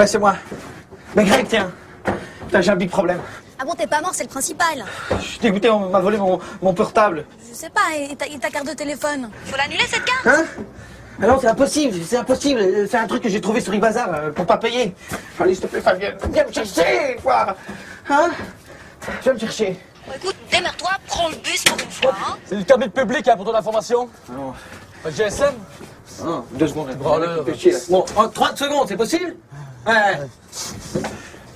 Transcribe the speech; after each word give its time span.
Ouais, 0.00 0.06
c'est 0.06 0.18
moi. 0.18 0.34
Mais 1.14 1.24
Greg, 1.24 1.46
tiens. 1.46 1.70
Putain, 2.46 2.62
j'ai 2.62 2.70
un 2.70 2.76
big 2.76 2.88
problème. 2.88 3.20
Ah 3.58 3.66
bon, 3.66 3.74
t'es 3.74 3.86
pas 3.86 4.00
mort, 4.00 4.14
c'est 4.14 4.22
le 4.22 4.30
principal. 4.30 4.82
Je 5.10 5.22
suis 5.22 5.38
dégoûté, 5.40 5.68
on 5.68 5.90
m'a 5.90 6.00
volé 6.00 6.16
mon, 6.16 6.40
mon 6.62 6.72
portable. 6.72 7.26
Je 7.46 7.54
sais 7.54 7.68
pas, 7.68 7.94
et 7.94 8.16
ta, 8.16 8.26
et 8.26 8.38
ta 8.38 8.48
carte 8.48 8.66
de 8.66 8.72
téléphone? 8.72 9.28
Faut 9.44 9.58
l'annuler 9.58 9.84
cette 9.86 10.06
carte? 10.06 10.26
Hein? 10.26 10.44
Ah 11.20 11.26
non, 11.26 11.38
c'est 11.38 11.48
impossible, 11.48 11.98
c'est 12.02 12.16
impossible. 12.16 12.88
C'est 12.88 12.96
un 12.96 13.06
truc 13.06 13.22
que 13.22 13.28
j'ai 13.28 13.42
trouvé 13.42 13.60
sur 13.60 13.74
eBazaar 13.74 14.08
euh, 14.14 14.30
pour 14.30 14.46
pas 14.46 14.56
payer. 14.56 14.94
Allez, 15.38 15.54
s'il 15.54 15.64
te 15.64 15.66
plaît, 15.66 15.82
Fabien, 15.82 16.14
viens 16.32 16.46
me 16.46 16.52
chercher, 16.54 17.18
quoi. 17.22 17.54
Hein? 18.08 18.30
Viens 19.22 19.34
me 19.34 19.38
chercher. 19.38 19.78
Bon, 20.06 20.14
écoute, 20.16 20.36
démerde-toi, 20.50 20.92
prends 21.08 21.28
le 21.28 21.36
bus 21.36 21.62
pour 21.64 21.78
une 21.78 21.90
fois, 21.90 22.14
hein. 22.26 22.36
C'est 22.46 22.56
du 22.56 22.64
cabine 22.64 22.88
public 22.90 23.28
hein, 23.28 23.36
pour 23.36 23.44
ton 23.44 23.54
information. 23.54 24.08
Non, 24.32 24.54
Pas 25.02 25.10
de 25.10 25.14
GSM 25.16 25.52
non, 26.24 26.44
deux 26.52 26.68
secondes. 26.68 26.90
Branleur. 26.96 27.44
Bon, 27.88 28.04
en 28.16 28.28
30 28.28 28.58
secondes, 28.58 28.88
c'est 28.88 28.96
possible? 28.96 29.36
Ouais. 29.86 30.18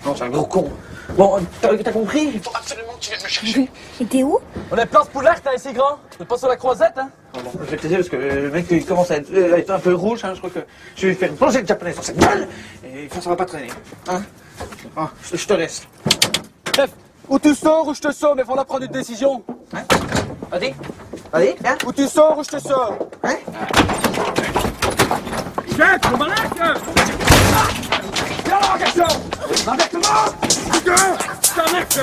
Non, 0.05 0.15
c'est 0.17 0.25
un 0.25 0.29
gros 0.31 0.45
con. 0.47 0.71
Bon, 1.17 1.39
t'as 1.61 1.77
t'as 1.77 1.93
compris? 1.93 2.31
Il 2.35 2.41
faut 2.43 2.51
absolument 2.55 2.93
que 2.95 3.01
tu 3.01 3.11
viennes 3.11 3.23
me 3.23 3.29
chercher. 3.29 3.71
Et 4.01 4.05
t'es 4.07 4.23
où? 4.23 4.39
On 4.71 4.77
est 4.77 4.87
place 4.87 5.09
Poulaire, 5.09 5.41
t'es 5.41 5.51
assez 5.51 5.73
grand? 5.73 5.99
T'es 6.19 6.25
pas 6.25 6.39
sur 6.39 6.49
la 6.49 6.57
croisette, 6.57 6.95
hein? 6.97 7.11
Bon, 7.35 7.41
bon, 7.43 7.51
je 7.65 7.71
vais 7.71 7.77
te 7.77 7.83
laisser 7.83 7.97
parce 7.97 8.09
que 8.09 8.17
le 8.17 8.51
mec 8.51 8.67
il 8.71 8.85
commence 8.85 9.11
à 9.11 9.17
être, 9.17 9.31
euh, 9.33 9.55
à 9.55 9.59
être 9.59 9.71
un 9.71 9.79
peu 9.79 9.95
rouge. 9.95 10.25
Hein, 10.25 10.33
je 10.35 10.39
crois 10.39 10.51
que 10.51 10.61
je 10.97 11.03
vais 11.03 11.09
lui 11.09 11.15
faire 11.15 11.29
une 11.31 11.37
plongée 11.37 11.63
de 11.63 11.69
japonais 11.69 11.93
sur 11.93 12.05
cette 12.05 12.19
gueule 12.19 12.49
et 12.85 13.09
ça 13.21 13.31
va 13.31 13.37
pas 13.37 13.45
traîner. 13.45 13.71
Hein? 14.09 14.23
Ah, 14.97 15.11
je, 15.23 15.37
je 15.37 15.47
te 15.47 15.55
laisse. 15.55 15.83
Bref, 16.73 16.91
ou 17.29 17.39
tu 17.39 17.55
sors 17.55 17.87
ou 17.87 17.95
je 17.95 18.01
te 18.01 18.13
sors, 18.13 18.35
mais 18.35 18.45
faut 18.45 18.57
la 18.57 18.65
prendre 18.65 18.85
une 18.85 18.93
décision. 18.93 19.43
Hein? 19.75 19.83
Vas-y. 20.51 20.75
Vas-y, 21.33 21.55
viens. 21.61 21.77
Ou 21.87 21.93
tu 21.93 22.07
sors 22.09 22.39
ou 22.39 22.45
je 22.45 22.51
te 22.51 22.59
sors? 22.59 22.97
Hein? 23.23 23.37
Jette, 25.77 26.09
le 26.09 26.17
malin 26.17 26.35
Viens 28.45 28.61
là, 28.61 28.79
garçon. 28.79 29.21
Arrête-moi 29.67 30.25
Putain 30.73 30.95
T'arrêtes 31.57 32.01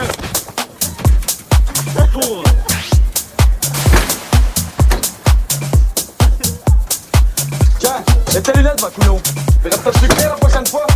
Tiens, 7.79 8.03
et 8.35 8.41
tes 8.41 8.53
lunettes, 8.53 8.81
ma 8.81 8.89
coulon 8.89 9.21
sucré 9.99 10.23
la 10.23 10.35
prochaine 10.35 10.65
fois 10.65 10.87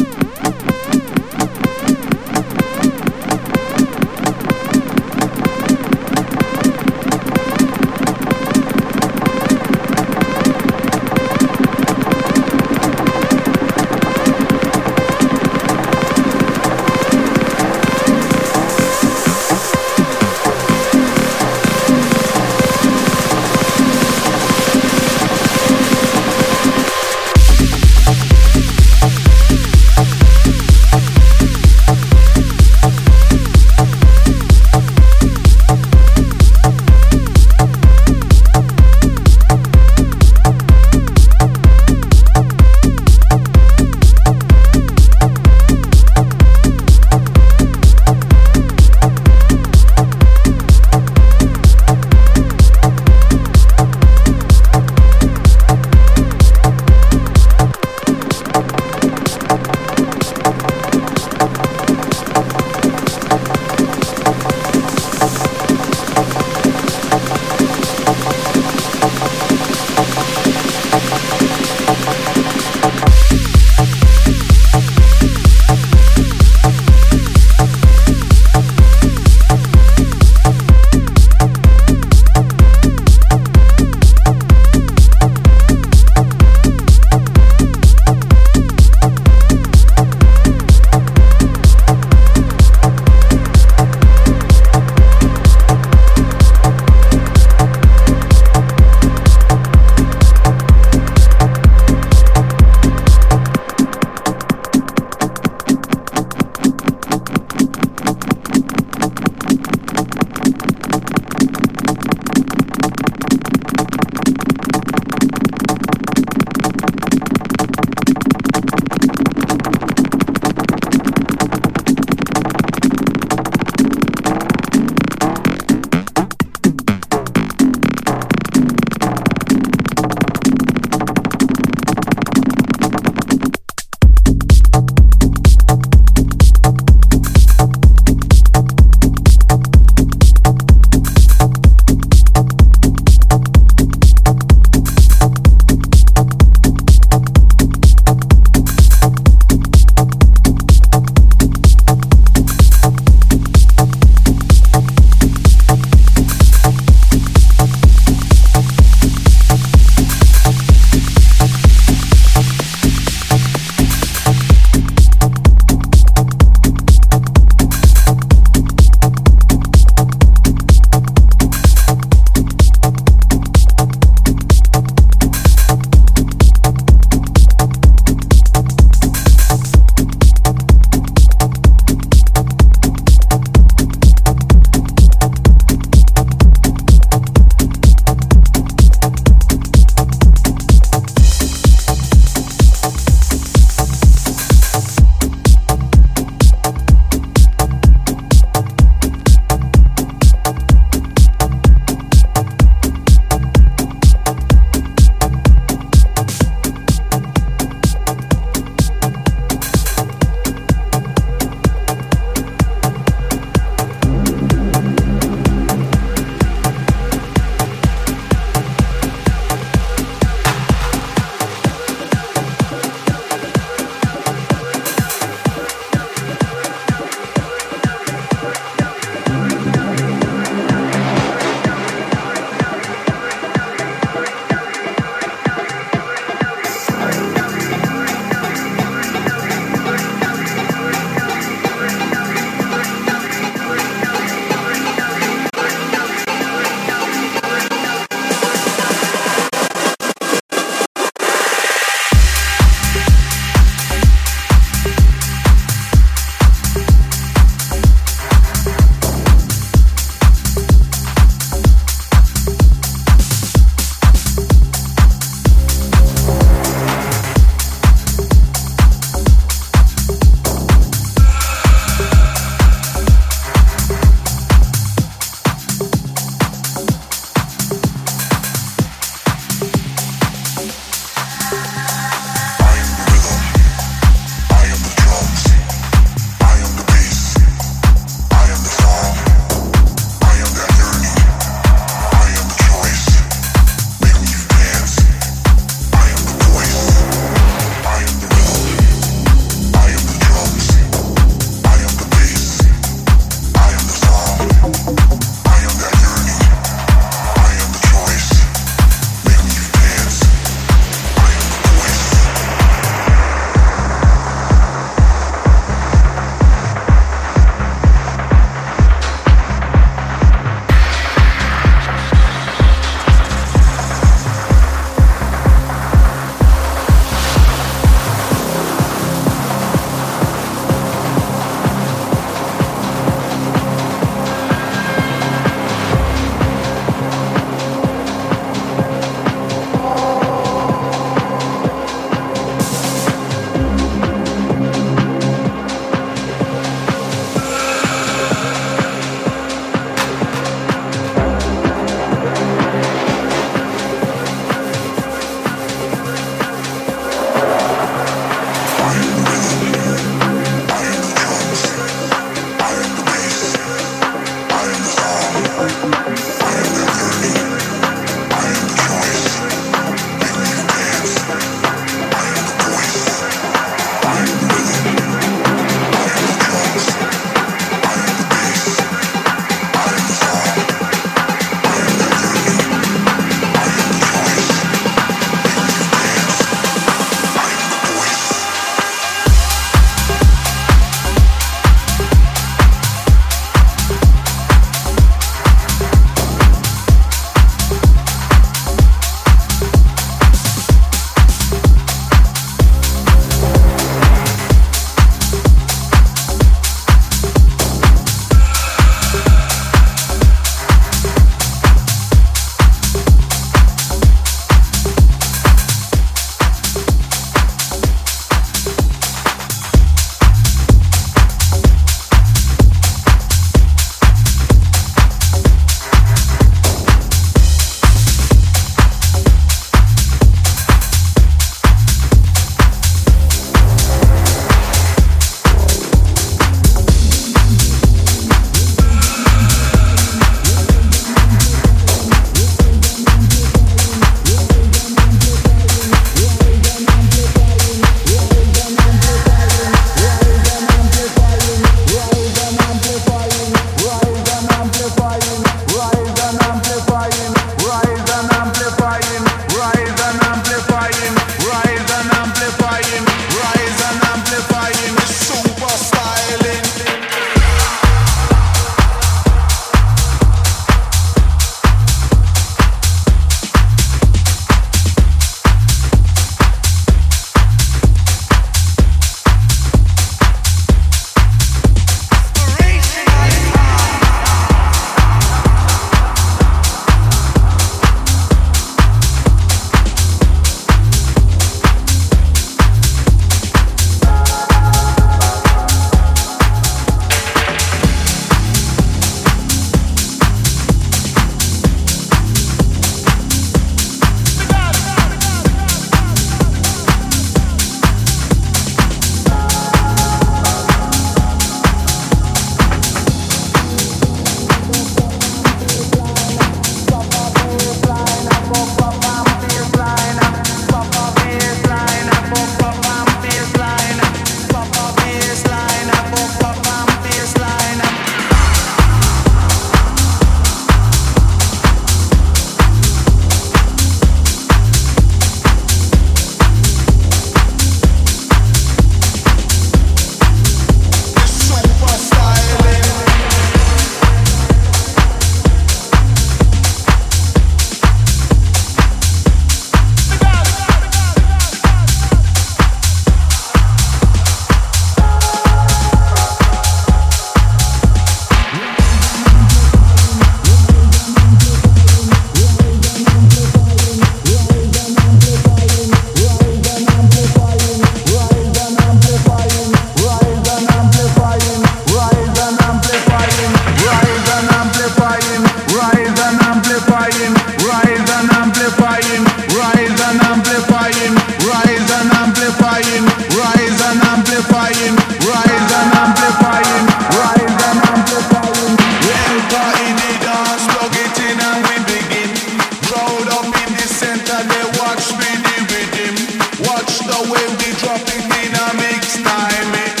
when 597.29 597.57
they 597.57 597.71
dropping 597.77 598.23
in 598.23 598.55
a 598.55 598.73
mix 598.75 599.21
time. 599.21 600.00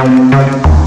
Música 0.00 0.79